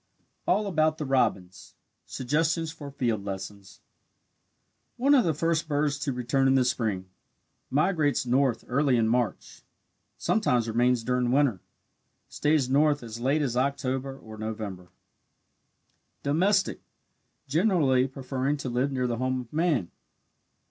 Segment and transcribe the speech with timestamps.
[0.47, 1.51] ALL ABOUT THE ROBIN
[2.07, 3.81] SUGGESTIONS FOR FIELD LESSONS
[4.97, 7.05] One of the first birds to return in the spring
[7.69, 9.61] migrates north early in March
[10.17, 11.61] sometimes remains during winter
[12.29, 14.89] stays north as late as October or November.
[16.23, 16.81] Domestic
[17.47, 19.91] generally preferring to live near the home of man.